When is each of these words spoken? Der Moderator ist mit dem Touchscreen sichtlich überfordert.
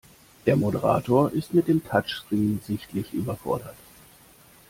Der 0.47 0.55
Moderator 0.57 1.31
ist 1.31 1.53
mit 1.53 1.67
dem 1.67 1.83
Touchscreen 1.85 2.59
sichtlich 2.65 3.13
überfordert. 3.13 3.75